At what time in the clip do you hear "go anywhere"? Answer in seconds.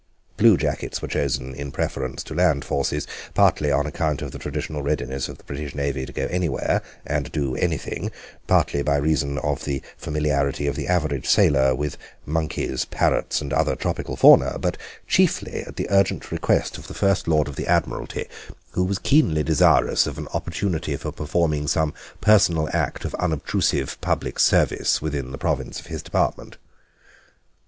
6.11-6.81